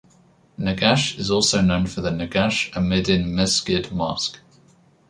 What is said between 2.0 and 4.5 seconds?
the Negash Amedin Mesgid mosque.